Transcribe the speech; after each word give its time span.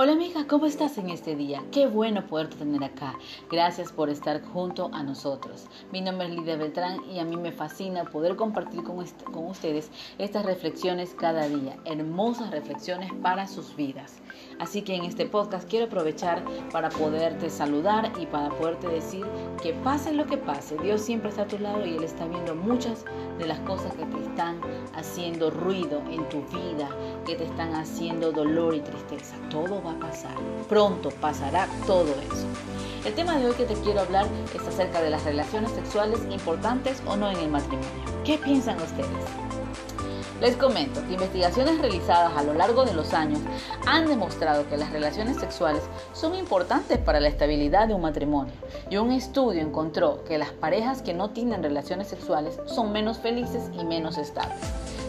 Hola 0.00 0.12
amiga, 0.12 0.46
¿cómo 0.46 0.66
estás 0.66 0.96
en 0.98 1.10
este 1.10 1.34
día? 1.34 1.60
Qué 1.72 1.88
bueno 1.88 2.24
poderte 2.28 2.54
tener 2.58 2.84
acá. 2.84 3.18
Gracias 3.50 3.90
por 3.90 4.10
estar 4.10 4.40
junto 4.44 4.90
a 4.94 5.02
nosotros. 5.02 5.66
Mi 5.90 6.00
nombre 6.00 6.28
es 6.28 6.36
Lidia 6.36 6.56
Beltrán 6.56 7.00
y 7.10 7.18
a 7.18 7.24
mí 7.24 7.36
me 7.36 7.50
fascina 7.50 8.04
poder 8.04 8.36
compartir 8.36 8.84
con, 8.84 9.04
con 9.32 9.46
ustedes 9.46 9.90
estas 10.18 10.46
reflexiones 10.46 11.16
cada 11.18 11.48
día, 11.48 11.78
hermosas 11.84 12.52
reflexiones 12.52 13.10
para 13.22 13.48
sus 13.48 13.74
vidas. 13.74 14.20
Así 14.58 14.82
que 14.82 14.94
en 14.96 15.04
este 15.04 15.26
podcast 15.26 15.68
quiero 15.68 15.86
aprovechar 15.86 16.44
para 16.72 16.88
poderte 16.88 17.48
saludar 17.48 18.12
y 18.18 18.26
para 18.26 18.48
poderte 18.50 18.88
decir 18.88 19.24
que 19.62 19.72
pase 19.72 20.12
lo 20.12 20.26
que 20.26 20.36
pase, 20.36 20.76
Dios 20.78 21.00
siempre 21.00 21.30
está 21.30 21.42
a 21.42 21.46
tu 21.46 21.58
lado 21.58 21.86
y 21.86 21.96
Él 21.96 22.02
está 22.02 22.26
viendo 22.26 22.54
muchas 22.54 23.04
de 23.38 23.46
las 23.46 23.60
cosas 23.60 23.94
que 23.94 24.04
te 24.04 24.20
están 24.22 24.60
haciendo 24.94 25.50
ruido 25.50 26.02
en 26.10 26.28
tu 26.28 26.42
vida, 26.46 26.88
que 27.24 27.36
te 27.36 27.44
están 27.44 27.74
haciendo 27.74 28.32
dolor 28.32 28.74
y 28.74 28.80
tristeza. 28.80 29.36
Todo 29.50 29.82
va 29.82 29.92
a 29.92 30.00
pasar. 30.00 30.34
Pronto 30.68 31.10
pasará 31.20 31.68
todo 31.86 32.10
eso. 32.32 32.46
El 33.04 33.14
tema 33.14 33.38
de 33.38 33.46
hoy 33.46 33.54
que 33.54 33.64
te 33.64 33.74
quiero 33.74 34.00
hablar 34.00 34.26
es 34.54 34.62
acerca 34.66 35.00
de 35.00 35.10
las 35.10 35.24
relaciones 35.24 35.70
sexuales 35.70 36.20
importantes 36.30 37.00
o 37.06 37.16
no 37.16 37.30
en 37.30 37.38
el 37.38 37.48
matrimonio. 37.48 37.88
¿Qué 38.24 38.38
piensan 38.38 38.76
ustedes? 38.76 39.47
Les 40.40 40.56
comento 40.56 41.04
que 41.04 41.14
investigaciones 41.14 41.80
realizadas 41.80 42.36
a 42.36 42.44
lo 42.44 42.54
largo 42.54 42.84
de 42.84 42.94
los 42.94 43.12
años 43.12 43.40
han 43.86 44.06
demostrado 44.06 44.68
que 44.68 44.76
las 44.76 44.92
relaciones 44.92 45.36
sexuales 45.38 45.82
son 46.12 46.36
importantes 46.36 46.98
para 46.98 47.18
la 47.18 47.28
estabilidad 47.28 47.88
de 47.88 47.94
un 47.94 48.02
matrimonio 48.02 48.52
y 48.88 48.98
un 48.98 49.10
estudio 49.10 49.60
encontró 49.60 50.22
que 50.24 50.38
las 50.38 50.50
parejas 50.50 51.02
que 51.02 51.12
no 51.12 51.30
tienen 51.30 51.64
relaciones 51.64 52.06
sexuales 52.06 52.60
son 52.66 52.92
menos 52.92 53.18
felices 53.18 53.68
y 53.72 53.84
menos 53.84 54.16
estables 54.16 54.60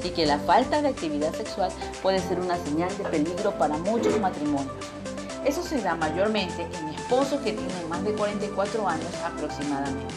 y 0.04 0.10
que 0.10 0.26
la 0.26 0.40
falta 0.40 0.82
de 0.82 0.88
actividad 0.88 1.34
sexual 1.34 1.72
puede 2.02 2.20
ser 2.20 2.40
una 2.40 2.58
señal 2.58 2.90
de 2.98 3.04
peligro 3.04 3.52
para 3.52 3.78
muchos 3.78 4.20
matrimonios. 4.20 4.74
Eso 5.46 5.62
se 5.62 5.80
da 5.80 5.96
mayormente 5.96 6.64
en 6.64 6.90
esposos 6.90 7.40
que 7.42 7.54
tienen 7.54 7.88
más 7.88 8.04
de 8.04 8.14
44 8.14 8.88
años 8.88 9.14
aproximadamente. 9.24 10.14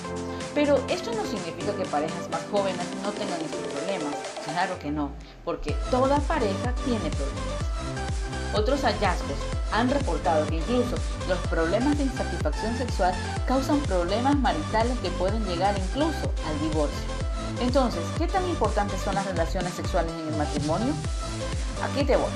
Pero 0.55 0.77
esto 0.89 1.13
no 1.13 1.25
significa 1.25 1.75
que 1.77 1.85
parejas 1.85 2.31
más 2.31 2.43
jóvenes 2.51 2.87
no 3.03 3.11
tengan 3.13 3.41
estos 3.41 3.61
problemas. 3.61 4.32
Claro 4.53 4.79
que 4.79 4.91
no, 4.91 5.11
porque 5.47 5.75
toda 5.91 6.19
pareja 6.21 6.75
tiene 6.85 7.09
problemas. 7.11 8.55
Otros 8.55 8.83
hallazgos 8.83 9.39
han 9.73 9.89
reportado 9.89 10.47
que 10.47 10.57
incluso 10.57 10.97
los 11.27 11.39
problemas 11.49 11.97
de 11.97 12.05
insatisfacción 12.05 12.77
sexual 12.77 13.15
causan 13.49 13.81
problemas 13.81 14.37
maritales 14.37 14.99
que 14.99 15.09
pueden 15.13 15.43
llegar 15.47 15.75
incluso 15.79 16.31
al 16.47 16.61
divorcio. 16.61 17.01
Entonces, 17.63 18.03
¿qué 18.19 18.27
tan 18.27 18.47
importantes 18.47 19.01
son 19.01 19.15
las 19.15 19.25
relaciones 19.25 19.73
sexuales 19.73 20.13
en 20.13 20.29
el 20.29 20.37
matrimonio? 20.37 20.93
Aquí 21.83 22.05
te 22.05 22.17
voy. 22.17 22.31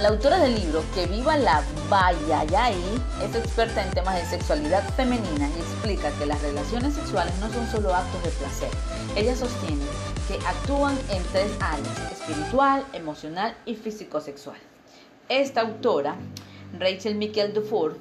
La 0.00 0.10
autora 0.10 0.38
del 0.38 0.54
libro 0.54 0.84
Que 0.94 1.06
viva 1.06 1.36
la 1.36 1.62
Bayayay 1.88 2.76
es 3.22 3.34
experta 3.34 3.82
en 3.82 3.90
temas 3.90 4.14
de 4.16 4.26
sexualidad 4.26 4.84
femenina 4.94 5.48
y 5.48 5.60
explica 5.60 6.10
que 6.18 6.26
las 6.26 6.40
relaciones 6.42 6.94
sexuales 6.94 7.34
no 7.40 7.50
son 7.52 7.68
solo 7.68 7.92
actos 7.92 8.22
de 8.22 8.30
placer. 8.30 8.70
Ella 9.16 9.34
sostiene 9.34 9.84
que 10.28 10.34
actúan 10.46 10.96
en 11.10 11.22
tres 11.32 11.50
áreas, 11.58 12.12
espiritual, 12.12 12.84
emocional 12.92 13.56
y 13.64 13.74
físico-sexual. 13.74 14.58
Esta 15.30 15.62
autora, 15.62 16.16
Rachel 16.78 17.14
Miquel 17.14 17.54
Dufour, 17.54 17.96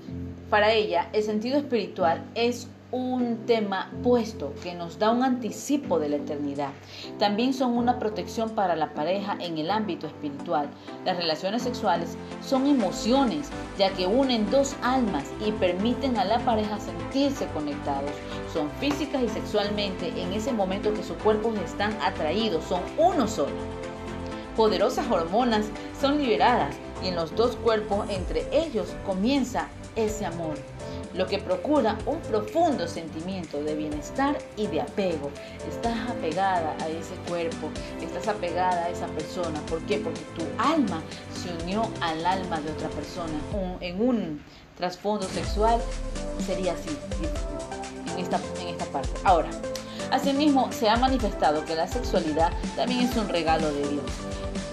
para 0.50 0.74
ella 0.74 1.10
el 1.14 1.24
sentido 1.24 1.58
espiritual 1.58 2.22
es 2.36 2.68
un 2.98 3.46
tema 3.46 3.92
puesto 4.04 4.54
que 4.64 4.74
nos 4.74 4.98
da 5.00 5.12
un 5.12 5.24
anticipo 5.24 6.00
de 6.00 6.10
la 6.10 6.16
eternidad. 6.18 6.72
También 7.20 7.54
son 7.54 7.78
una 7.78 8.00
protección 8.00 8.50
para 8.52 8.76
la 8.76 8.94
pareja 8.94 9.38
en 9.40 9.58
el 9.58 9.72
ámbito 9.72 10.08
espiritual. 10.08 10.70
Las 11.06 11.18
relaciones 11.18 11.62
sexuales 11.62 12.18
son 12.42 12.68
emociones, 12.68 13.50
ya 13.78 13.92
que 13.92 14.08
unen 14.08 14.50
dos 14.50 14.76
almas 14.82 15.26
y 15.46 15.52
permiten 15.52 16.18
a 16.18 16.26
la 16.26 16.40
pareja 16.40 16.80
sentirse 16.80 17.48
conectados. 17.48 18.12
Son 18.52 18.70
físicas 18.80 19.24
y 19.24 19.30
sexualmente 19.30 20.10
en 20.20 20.34
ese 20.34 20.52
momento 20.52 20.94
que 20.94 21.04
sus 21.04 21.18
cuerpos 21.18 21.58
están 21.60 21.94
atraídos, 22.02 22.64
son 22.66 22.82
uno 22.98 23.28
solo. 23.28 23.56
Poderosas 24.56 25.10
hormonas 25.12 25.68
son 26.02 26.18
liberadas 26.18 26.76
y 27.04 27.10
en 27.10 27.16
los 27.16 27.36
dos 27.36 27.56
cuerpos 27.58 28.10
entre 28.10 28.48
ellos 28.52 28.96
comienza 29.06 29.68
ese 29.96 30.26
amor 30.26 30.58
lo 31.14 31.28
que 31.28 31.40
procura 31.40 31.98
un 32.06 32.20
profundo 32.22 32.88
sentimiento 32.88 33.62
de 33.64 33.76
bienestar 33.76 34.38
y 34.56 34.68
de 34.68 34.82
apego. 34.82 35.32
Estás 35.70 36.10
apegada 36.10 36.76
a 36.82 36.88
ese 36.90 37.16
cuerpo, 37.28 37.70
estás 38.02 38.28
apegada 38.28 38.86
a 38.86 38.90
esa 38.90 39.08
persona. 39.08 39.60
¿Por 39.70 39.82
qué? 39.84 39.98
Porque 39.98 40.22
tu 40.36 40.44
alma 40.58 41.02
se 41.34 41.64
unió 41.64 41.90
al 42.02 42.26
alma 42.26 42.60
de 42.62 42.72
otra 42.72 42.90
persona. 42.90 43.34
en 43.82 44.02
un 44.02 44.42
trasfondo 44.78 45.28
sexual 45.28 45.80
sería 46.46 46.74
así, 46.74 46.96
en 48.14 48.20
esta, 48.20 48.40
en 48.62 48.68
esta 48.68 48.86
parte. 48.86 49.10
Ahora, 49.24 49.50
asimismo 50.12 50.72
se 50.72 50.90
ha 50.90 50.98
manifestado 50.98 51.66
que 51.66 51.76
la 51.76 51.88
sexualidad 51.88 52.52
también 52.76 53.02
es 53.02 53.16
un 53.16 53.28
regalo 53.28 53.72
de 53.72 53.88
Dios 53.88 54.04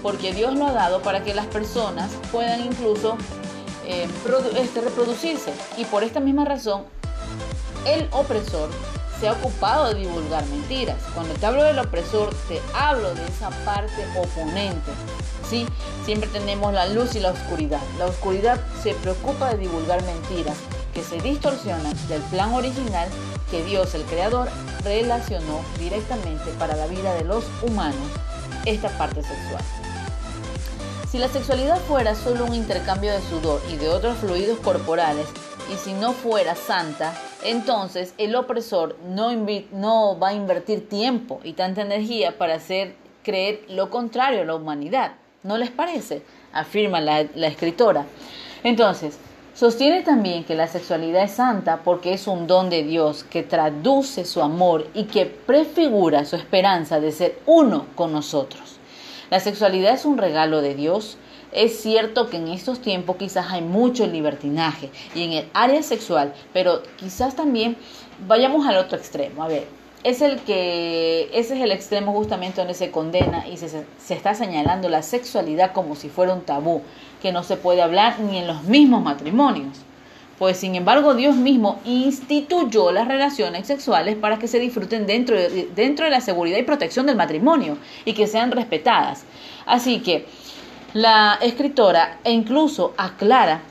porque 0.05 0.33
Dios 0.33 0.53
lo 0.53 0.67
ha 0.67 0.71
dado 0.71 1.01
para 1.01 1.23
que 1.23 1.33
las 1.33 1.47
personas 1.47 2.11
puedan 2.31 2.63
incluso 2.63 3.17
eh, 3.87 4.07
este, 4.57 4.81
reproducirse. 4.81 5.53
Y 5.77 5.85
por 5.85 6.03
esta 6.03 6.19
misma 6.19 6.45
razón, 6.45 6.83
el 7.85 8.07
opresor 8.11 8.69
se 9.19 9.27
ha 9.27 9.33
ocupado 9.33 9.87
de 9.93 9.95
divulgar 9.95 10.45
mentiras. 10.47 10.97
Cuando 11.13 11.33
te 11.35 11.45
hablo 11.45 11.63
del 11.63 11.79
opresor, 11.79 12.33
te 12.47 12.61
hablo 12.73 13.13
de 13.13 13.25
esa 13.27 13.49
parte 13.63 14.05
oponente. 14.17 14.91
¿sí? 15.49 15.65
Siempre 16.03 16.29
tenemos 16.29 16.73
la 16.73 16.87
luz 16.87 17.15
y 17.15 17.19
la 17.19 17.31
oscuridad. 17.31 17.81
La 17.97 18.05
oscuridad 18.05 18.59
se 18.83 18.93
preocupa 18.95 19.51
de 19.51 19.59
divulgar 19.59 20.03
mentiras 20.03 20.57
que 20.93 21.03
se 21.03 21.19
distorsionan 21.21 21.93
del 22.07 22.21
plan 22.23 22.53
original 22.53 23.07
que 23.51 23.63
Dios, 23.63 23.93
el 23.95 24.03
Creador, 24.03 24.47
relacionó 24.83 25.61
directamente 25.77 26.51
para 26.57 26.75
la 26.75 26.87
vida 26.87 27.13
de 27.13 27.25
los 27.25 27.43
humanos, 27.61 28.07
esta 28.65 28.89
parte 28.97 29.21
sexual. 29.21 29.84
Si 31.15 31.21
la 31.21 31.29
sexualidad 31.29 31.79
fuera 31.79 32.13
solo 32.13 32.43
un 32.43 32.53
intercambio 32.53 33.13
de 33.13 33.21
sudor 33.21 33.61
y 33.71 33.77
de 33.77 33.87
otros 33.87 34.17
fluidos 34.17 34.59
corporales, 34.59 35.25
y 35.73 35.77
si 35.77 35.93
no 35.93 36.11
fuera 36.11 36.55
santa, 36.55 37.13
entonces 37.41 38.13
el 38.17 38.35
opresor 38.35 38.97
no, 39.07 40.19
va 40.19 40.27
a 40.27 40.33
invertir 40.33 40.89
tiempo 40.89 41.39
y 41.45 41.53
tanta 41.53 41.83
energía 41.83 42.37
para 42.37 42.55
hacer 42.55 42.95
creer 43.23 43.61
lo 43.69 43.89
contrario 43.89 44.41
a 44.41 44.43
la 44.43 44.55
humanidad. 44.55 45.13
¿No 45.43 45.57
les 45.57 45.71
parece? 45.71 46.21
Afirma 46.51 46.99
la, 46.99 47.25
la 47.33 47.47
escritora. 47.47 48.05
Entonces, 48.65 49.17
Sostiene 49.53 50.01
también 50.01 50.43
que 50.43 50.53
la 50.53 50.67
sexualidad 50.67 51.23
es 51.23 51.31
santa 51.31 51.79
porque 51.85 52.11
es 52.11 52.27
un 52.27 52.45
don 52.45 52.69
de 52.69 52.83
Dios 52.83 53.23
que 53.23 53.41
traduce 53.41 54.25
su 54.25 54.41
amor 54.41 54.85
y 54.93 55.05
que 55.05 55.25
prefigura 55.25 56.25
su 56.25 56.35
esperanza 56.35 56.99
de 56.99 57.13
ser 57.13 57.39
uno 57.45 57.85
con 57.95 58.11
nosotros. 58.11 58.74
La 59.29 59.39
sexualidad 59.39 59.93
es 59.93 60.05
un 60.05 60.17
regalo 60.17 60.61
de 60.61 60.75
Dios. 60.75 61.17
Es 61.51 61.81
cierto 61.81 62.29
que 62.29 62.37
en 62.37 62.49
estos 62.49 62.79
tiempos 62.81 63.15
quizás 63.15 63.51
hay 63.51 63.61
mucho 63.61 64.05
libertinaje 64.05 64.89
y 65.13 65.23
en 65.23 65.33
el 65.33 65.49
área 65.53 65.81
sexual, 65.81 66.33
pero 66.53 66.83
quizás 66.97 67.35
también 67.35 67.77
vayamos 68.27 68.67
al 68.67 68.77
otro 68.77 68.97
extremo. 68.97 69.43
A 69.43 69.47
ver, 69.47 69.65
es 70.03 70.21
el 70.21 70.39
que 70.41 71.29
ese 71.33 71.55
es 71.55 71.61
el 71.63 71.71
extremo 71.71 72.13
justamente 72.13 72.61
donde 72.61 72.73
se 72.73 72.91
condena 72.91 73.47
y 73.47 73.57
se, 73.57 73.69
se, 73.69 74.13
está 74.13 74.35
señalando 74.35 74.89
la 74.89 75.01
sexualidad 75.01 75.71
como 75.73 75.95
si 75.95 76.09
fuera 76.09 76.33
un 76.33 76.41
tabú 76.41 76.81
que 77.21 77.31
no 77.31 77.43
se 77.43 77.57
puede 77.57 77.81
hablar 77.81 78.19
ni 78.19 78.37
en 78.37 78.47
los 78.47 78.63
mismos 78.63 79.03
matrimonios. 79.03 79.79
Pues 80.37 80.57
sin 80.57 80.75
embargo 80.75 81.13
Dios 81.13 81.35
mismo 81.35 81.79
instituyó 81.85 82.91
las 82.91 83.07
relaciones 83.07 83.67
sexuales 83.67 84.17
para 84.17 84.37
que 84.37 84.47
se 84.47 84.59
disfruten 84.59 85.07
dentro 85.07 85.37
de, 85.37 85.69
dentro 85.75 86.05
de 86.05 86.11
la 86.11 86.21
seguridad 86.21 86.57
y 86.57 86.63
protección 86.63 87.05
del 87.05 87.15
matrimonio 87.15 87.77
y 88.03 88.13
que 88.13 88.27
sean 88.27 88.51
respetadas. 88.51 89.23
Así 89.65 90.01
que 90.01 90.25
la 90.93 91.37
escritora 91.41 92.19
incluso 92.25 92.93
aclara 92.97 93.61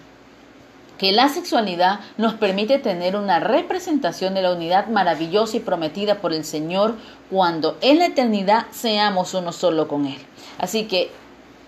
que 0.99 1.12
la 1.12 1.29
sexualidad 1.29 2.00
nos 2.17 2.35
permite 2.35 2.79
tener 2.79 3.17
una 3.17 3.41
representación 3.41 4.35
de 4.35 4.43
la 4.43 4.53
unidad 4.53 4.87
maravillosa 4.88 5.56
y 5.56 5.61
prometida 5.61 6.21
por 6.21 6.33
el 6.33 6.44
Señor 6.44 6.97
cuando 7.31 7.77
en 7.81 7.99
la 7.99 8.06
eternidad 8.06 8.67
seamos 8.71 9.35
uno 9.35 9.53
solo 9.53 9.88
con 9.88 10.06
Él. 10.06 10.19
Así 10.59 10.85
que 10.85 11.11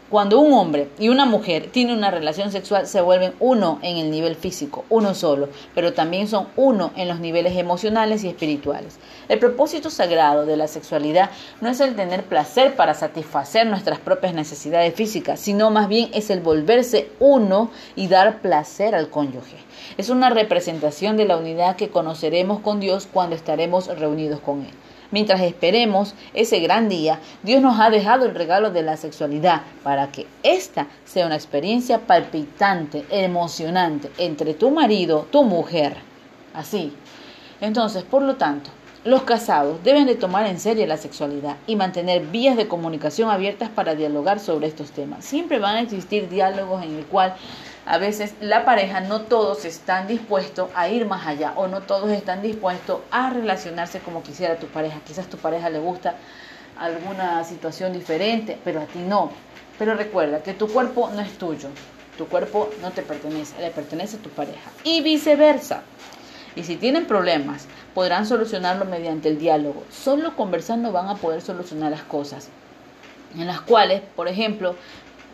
cuando 0.09 0.39
un 0.39 0.53
hombre 0.53 0.89
y 1.01 1.09
una 1.09 1.25
mujer 1.25 1.69
tienen 1.73 1.99
una 1.99 2.13
relación 2.13 2.53
sexual, 2.53 2.87
se 2.87 3.01
vuelven 3.01 3.35
uno 3.41 3.81
en 3.83 3.97
el 3.97 4.11
nivel 4.11 4.37
físico, 4.37 4.85
uno 4.89 5.15
solo, 5.15 5.49
pero 5.75 5.95
también 5.95 6.29
son 6.29 6.47
uno 6.55 6.93
en 6.95 7.09
los 7.09 7.19
niveles 7.19 7.57
emocionales 7.57 8.23
y 8.23 8.29
espirituales. 8.29 8.99
El 9.29 9.41
propósito 9.41 9.91
sagrado 9.91 10.47
de 10.47 10.57
la 10.57 10.69
sexualidad 10.69 11.31
no 11.61 11.69
es 11.69 11.81
el 11.81 11.97
tener 11.97 12.23
placer 12.23 12.77
para 12.77 12.95
satisfacer 12.95 13.67
nuestras 13.67 13.99
propias 13.99 14.33
necesidades 14.33 14.95
físicas, 14.95 15.41
sino 15.41 15.71
más 15.71 15.89
bien 15.89 16.11
es 16.15 16.31
el 16.31 16.41
volverse 16.41 17.11
uno 17.19 17.71
y 17.97 18.07
dar 18.07 18.41
placer 18.41 18.95
al 18.95 19.11
cónyuge. 19.11 19.57
Es 19.97 20.09
una 20.09 20.31
representación 20.31 21.17
de 21.17 21.25
la 21.25 21.37
unidad 21.37 21.75
que 21.75 21.89
conoceremos 21.89 22.61
con 22.61 22.79
Dios 22.79 23.09
cuando 23.13 23.35
estaremos 23.35 23.89
reunidos 23.99 24.39
con 24.41 24.61
Él. 24.61 24.73
Mientras 25.11 25.41
esperemos 25.41 26.15
ese 26.35 26.61
gran 26.61 26.89
día, 26.89 27.21
Dios 27.43 27.63
nos 27.63 27.79
ha 27.81 27.91
dejado 27.91 28.27
el 28.27 28.35
regalo 28.35 28.71
de 28.71 28.83
la 28.83 28.97
sexualidad 28.97 29.63
para 29.83 30.11
que 30.11 30.27
esta 30.43 30.89
sea 31.05 31.27
una 31.27 31.37
experiencia 31.37 32.07
palpitante, 32.07 33.07
emocionante 33.11 34.11
entre 34.19 34.55
tu 34.55 34.71
marido, 34.71 35.27
tu 35.31 35.45
mujer. 35.45 35.97
Así. 36.55 36.93
Entonces, 37.61 38.03
por 38.03 38.23
lo 38.23 38.37
tanto, 38.37 38.71
los 39.07 39.23
casados 39.23 39.83
deben 39.85 40.07
de 40.07 40.17
tomar 40.17 40.47
en 40.47 40.59
serio 40.59 40.85
la 40.85 40.97
sexualidad 40.97 41.57
y 41.69 41.77
mantener 41.77 42.27
vías 42.27 42.57
de 42.57 42.67
comunicación 42.67 43.31
abiertas 43.31 43.71
para 43.71 43.95
dialogar 43.95 44.41
sobre 44.41 44.67
estos 44.67 44.91
temas. 44.91 45.25
Siempre 45.25 45.61
van 45.61 45.77
a 45.77 45.81
existir 45.81 46.29
diálogos 46.29 46.83
en 46.83 46.97
el 46.97 47.07
cual 47.07 47.37
a 47.87 47.99
veces 47.99 48.35
la 48.41 48.65
pareja 48.65 49.01
no 49.01 49.21
todos 49.21 49.65
están 49.65 50.09
dispuestos 50.09 50.71
a 50.75 50.89
ir 50.89 51.07
más 51.07 51.25
allá 51.25 51.53
o 51.55 51.69
no 51.69 51.83
todos 51.83 52.11
están 52.11 52.43
dispuestos 52.43 52.99
a 53.13 53.31
relacionarse 53.31 54.01
como 54.01 54.25
quisiera 54.25 54.57
tu 54.57 54.67
pareja. 54.67 54.99
Quizás 55.07 55.29
tu 55.29 55.37
pareja 55.37 55.71
le 55.71 55.79
gusta 55.79 56.17
alguna 56.77 57.45
situación 57.45 57.93
diferente, 57.93 58.59
pero 58.65 58.81
a 58.81 58.87
ti 58.87 58.99
no. 58.99 59.31
Pero 59.79 59.95
recuerda 59.95 60.43
que 60.43 60.53
tu 60.53 60.67
cuerpo 60.67 61.11
no 61.15 61.21
es 61.21 61.39
tuyo, 61.39 61.69
tu 62.19 62.27
cuerpo 62.27 62.71
no 62.83 62.91
te 62.91 63.03
pertenece, 63.03 63.61
le 63.61 63.71
pertenece 63.71 64.17
a 64.17 64.21
tu 64.21 64.31
pareja 64.31 64.69
y 64.83 65.01
viceversa. 65.01 65.85
Y 66.57 66.65
si 66.65 66.77
tienen 66.77 67.07
problemas, 67.07 67.67
podrán 67.95 68.27
solucionarlo 68.27 68.87
mediante 68.87 69.29
el 69.29 69.39
diálogo. 69.39 69.85
Solo 69.91 70.35
conversando 70.35 70.91
van 70.91 71.09
a 71.09 71.17
poder 71.17 71.43
solucionar 71.43 71.91
las 71.91 72.03
cosas. 72.03 72.49
En 73.35 73.47
las 73.47 73.61
cuales, 73.61 74.01
por 74.17 74.27
ejemplo, 74.27 74.75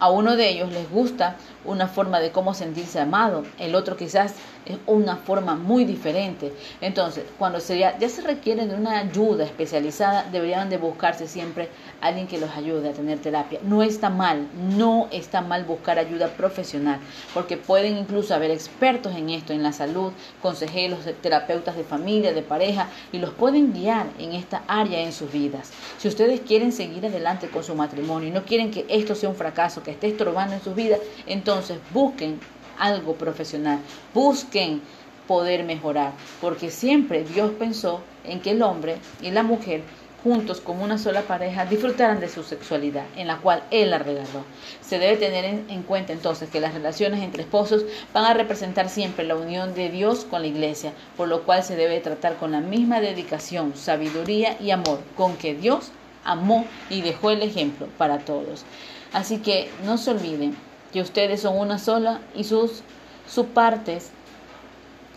a 0.02 0.10
uno 0.10 0.34
de 0.34 0.48
ellos 0.48 0.72
les 0.72 0.90
gusta 0.90 1.36
una 1.64 1.86
forma 1.86 2.18
de 2.18 2.32
cómo 2.32 2.54
sentirse 2.54 2.98
amado, 2.98 3.44
el 3.60 3.76
otro 3.76 3.96
quizás 3.96 4.34
es 4.66 4.78
una 4.86 5.16
forma 5.16 5.54
muy 5.54 5.84
diferente. 5.84 6.52
Entonces, 6.80 7.24
cuando 7.38 7.60
se 7.60 7.78
ya, 7.78 7.96
se 8.08 8.22
requiere 8.22 8.66
de 8.66 8.74
una 8.74 8.98
ayuda 8.98 9.44
especializada, 9.44 10.24
deberían 10.30 10.70
de 10.70 10.78
buscarse 10.78 11.26
siempre 11.28 11.68
alguien 12.00 12.26
que 12.26 12.38
los 12.38 12.50
ayude 12.50 12.90
a 12.90 12.92
tener 12.92 13.18
terapia. 13.20 13.60
No 13.62 13.82
está 13.82 14.10
mal, 14.10 14.48
no 14.76 15.08
está 15.12 15.40
mal 15.40 15.64
buscar 15.64 15.98
ayuda 15.98 16.28
profesional, 16.28 16.98
porque 17.32 17.56
pueden 17.56 17.96
incluso 17.96 18.34
haber 18.34 18.50
expertos 18.50 19.14
en 19.14 19.30
esto, 19.30 19.52
en 19.52 19.62
la 19.62 19.72
salud, 19.72 20.12
consejeros, 20.40 21.00
terapeutas 21.20 21.76
de 21.76 21.84
familia, 21.84 22.32
de 22.32 22.42
pareja, 22.42 22.88
y 23.12 23.18
los 23.18 23.30
pueden 23.30 23.72
guiar 23.72 24.06
en 24.18 24.32
esta 24.32 24.62
área 24.66 25.00
en 25.00 25.12
sus 25.12 25.30
vidas. 25.30 25.70
Si 25.98 26.08
ustedes 26.08 26.40
quieren 26.40 26.72
seguir 26.72 27.06
adelante 27.06 27.48
con 27.48 27.62
su 27.62 27.76
matrimonio 27.76 28.28
y 28.28 28.32
no 28.32 28.44
quieren 28.44 28.72
que 28.72 28.84
esto 28.88 29.14
sea 29.14 29.28
un 29.28 29.36
fracaso, 29.36 29.82
que 29.82 29.91
esté 29.92 30.08
estorbando 30.08 30.54
en 30.54 30.62
sus 30.62 30.74
vidas, 30.74 31.00
entonces 31.26 31.78
busquen 31.92 32.40
algo 32.78 33.14
profesional, 33.14 33.78
busquen 34.12 34.82
poder 35.26 35.64
mejorar, 35.64 36.12
porque 36.40 36.70
siempre 36.70 37.24
Dios 37.24 37.52
pensó 37.58 38.00
en 38.24 38.40
que 38.40 38.50
el 38.50 38.62
hombre 38.62 38.96
y 39.20 39.30
la 39.30 39.42
mujer 39.42 39.82
juntos 40.22 40.60
como 40.60 40.84
una 40.84 40.98
sola 40.98 41.22
pareja 41.22 41.64
disfrutaran 41.64 42.20
de 42.20 42.28
su 42.28 42.42
sexualidad, 42.42 43.04
en 43.16 43.26
la 43.26 43.38
cual 43.38 43.62
Él 43.70 43.90
la 43.90 43.98
regaló. 43.98 44.44
Se 44.80 44.98
debe 44.98 45.16
tener 45.16 45.44
en, 45.44 45.82
cuenta 45.82 46.12
entonces 46.12 46.48
que 46.48 46.60
las 46.60 46.74
relaciones 46.74 47.22
entre 47.22 47.42
esposos 47.42 47.84
van 48.12 48.24
a 48.24 48.34
representar 48.34 48.88
siempre 48.88 49.24
la 49.24 49.34
unión 49.34 49.74
de 49.74 49.88
Dios 49.88 50.24
con 50.24 50.42
la 50.42 50.48
iglesia, 50.48 50.92
por 51.16 51.28
lo 51.28 51.42
cual 51.42 51.64
se 51.64 51.76
debe 51.76 52.00
tratar 52.00 52.36
con 52.36 52.52
la 52.52 52.60
misma 52.60 53.00
dedicación, 53.00 53.74
sabiduría 53.74 54.56
y 54.60 54.70
amor 54.70 55.00
con 55.16 55.36
que 55.36 55.54
Dios 55.54 55.90
amó 56.24 56.64
y 56.90 57.02
dejó 57.02 57.30
el 57.30 57.42
ejemplo 57.42 57.88
para 57.98 58.18
todos. 58.18 58.64
Así 59.12 59.38
que 59.38 59.70
no 59.84 59.98
se 59.98 60.10
olviden 60.10 60.56
que 60.92 61.00
ustedes 61.00 61.40
son 61.42 61.58
una 61.58 61.78
sola 61.78 62.20
y 62.34 62.44
sus, 62.44 62.82
sus 63.26 63.46
partes 63.46 64.10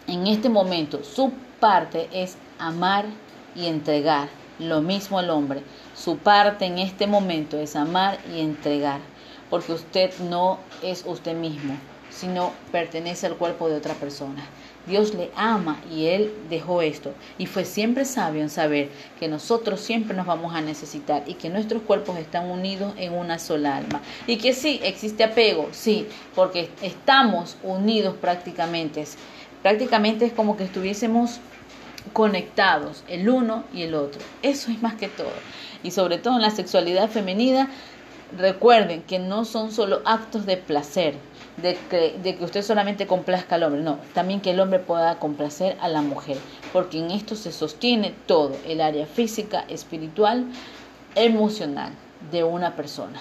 en 0.07 0.27
este 0.27 0.49
momento, 0.49 1.03
su 1.03 1.31
parte 1.59 2.07
es 2.11 2.37
amar 2.59 3.05
y 3.55 3.65
entregar. 3.65 4.29
Lo 4.59 4.81
mismo 4.81 5.19
al 5.19 5.29
hombre. 5.31 5.63
Su 5.95 6.17
parte 6.17 6.65
en 6.65 6.77
este 6.77 7.07
momento 7.07 7.57
es 7.57 7.75
amar 7.75 8.19
y 8.31 8.39
entregar. 8.39 8.99
Porque 9.49 9.73
usted 9.73 10.17
no 10.19 10.59
es 10.81 11.03
usted 11.05 11.35
mismo, 11.35 11.75
sino 12.09 12.51
pertenece 12.71 13.25
al 13.25 13.35
cuerpo 13.35 13.67
de 13.67 13.77
otra 13.77 13.95
persona. 13.95 14.45
Dios 14.87 15.13
le 15.13 15.31
ama 15.35 15.79
y 15.91 16.07
Él 16.07 16.33
dejó 16.49 16.81
esto. 16.81 17.13
Y 17.37 17.45
fue 17.45 17.65
siempre 17.65 18.05
sabio 18.05 18.41
en 18.41 18.49
saber 18.49 18.89
que 19.19 19.27
nosotros 19.27 19.79
siempre 19.79 20.15
nos 20.15 20.25
vamos 20.25 20.53
a 20.53 20.61
necesitar 20.61 21.23
y 21.25 21.35
que 21.35 21.49
nuestros 21.49 21.81
cuerpos 21.83 22.17
están 22.17 22.49
unidos 22.49 22.93
en 22.97 23.13
una 23.13 23.39
sola 23.39 23.77
alma. 23.77 24.01
Y 24.27 24.37
que 24.37 24.53
sí, 24.53 24.79
existe 24.83 25.23
apego, 25.23 25.69
sí, 25.71 26.07
porque 26.35 26.69
estamos 26.81 27.57
unidos 27.63 28.15
prácticamente. 28.19 29.05
Prácticamente 29.61 30.25
es 30.25 30.33
como 30.33 30.57
que 30.57 30.63
estuviésemos 30.63 31.39
conectados 32.13 33.03
el 33.07 33.29
uno 33.29 33.63
y 33.73 33.83
el 33.83 33.95
otro. 33.95 34.21
Eso 34.41 34.71
es 34.71 34.81
más 34.81 34.95
que 34.95 35.07
todo. 35.07 35.33
Y 35.83 35.91
sobre 35.91 36.17
todo 36.17 36.35
en 36.35 36.41
la 36.41 36.51
sexualidad 36.51 37.09
femenina, 37.09 37.69
recuerden 38.37 39.03
que 39.03 39.19
no 39.19 39.45
son 39.45 39.71
solo 39.71 40.01
actos 40.05 40.45
de 40.45 40.57
placer, 40.57 41.15
de 41.57 41.75
que, 41.89 42.17
de 42.21 42.35
que 42.35 42.43
usted 42.43 42.61
solamente 42.61 43.07
complazca 43.07 43.55
al 43.55 43.63
hombre, 43.63 43.81
no, 43.81 43.99
también 44.13 44.41
que 44.41 44.51
el 44.51 44.59
hombre 44.59 44.79
pueda 44.79 45.19
complacer 45.19 45.77
a 45.79 45.87
la 45.87 46.01
mujer, 46.01 46.37
porque 46.73 46.99
en 46.99 47.11
esto 47.11 47.35
se 47.35 47.51
sostiene 47.51 48.13
todo, 48.25 48.55
el 48.65 48.81
área 48.81 49.05
física, 49.05 49.65
espiritual, 49.69 50.45
emocional 51.15 51.93
de 52.31 52.43
una 52.43 52.75
persona. 52.75 53.19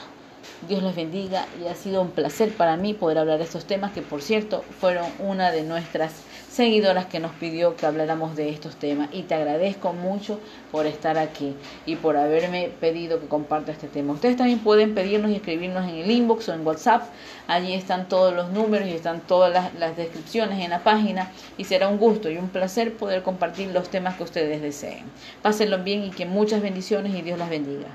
Dios 0.69 0.83
les 0.83 0.97
bendiga 0.97 1.47
y 1.63 1.69
ha 1.69 1.75
sido 1.75 2.01
un 2.01 2.11
placer 2.11 2.53
para 2.53 2.77
mí 2.77 2.95
poder 2.95 3.19
hablar 3.19 3.39
de 3.39 3.45
estos 3.45 3.67
temas 3.67 3.93
que 3.93 4.03
por 4.03 4.23
cierto 4.23 4.65
fueron 4.81 5.07
una 5.19 5.51
de 5.51 5.63
nuestras 5.63 6.13
seguidoras 6.55 7.07
que 7.07 7.19
nos 7.19 7.33
pidió 7.33 7.75
que 7.75 7.85
habláramos 7.85 8.37
de 8.37 8.49
estos 8.49 8.77
temas 8.77 9.09
y 9.13 9.23
te 9.23 9.35
agradezco 9.35 9.93
mucho 9.93 10.39
por 10.71 10.87
estar 10.87 11.19
aquí 11.19 11.57
y 11.85 11.97
por 11.97 12.17
haberme 12.17 12.71
pedido 12.81 13.21
que 13.21 13.27
comparta 13.27 13.73
este 13.73 13.89
tema. 13.89 14.13
Ustedes 14.13 14.37
también 14.37 14.61
pueden 14.61 14.95
pedirnos 14.95 15.33
y 15.33 15.35
escribirnos 15.37 15.89
en 15.89 15.97
el 15.97 16.11
inbox 16.11 16.49
o 16.49 16.55
en 16.55 16.65
WhatsApp. 16.65 17.03
Allí 17.49 17.75
están 17.75 18.09
todos 18.09 18.33
los 18.33 18.53
números 18.53 18.87
y 18.87 18.93
están 18.93 19.21
todas 19.21 19.53
las, 19.75 19.97
descripciones 19.97 20.61
en 20.61 20.71
la 20.71 20.85
página 20.85 21.33
y 21.59 21.65
será 21.65 21.89
un 21.89 21.99
gusto 21.99 22.31
y 22.31 22.37
un 22.37 22.49
placer 22.49 22.95
poder 22.95 23.25
compartir 23.25 23.69
los 23.73 23.91
temas 23.91 24.17
que 24.17 24.23
ustedes 24.23 24.63
deseen. 24.63 25.05
Pásenlo 25.43 25.83
bien 25.83 26.05
y 26.05 26.11
que 26.11 26.25
muchas 26.25 26.63
bendiciones 26.63 27.15
y 27.17 27.23
Dios 27.23 27.37
las 27.37 27.51
bendiga. 27.51 27.89